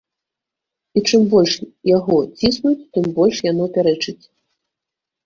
І 0.99 1.01
чым 1.09 1.21
больш 1.33 1.53
яго 1.97 2.17
ціснуць, 2.39 2.79
тым 2.97 3.05
больш 3.19 3.35
яно 3.51 3.69
пярэчыць. 3.77 4.25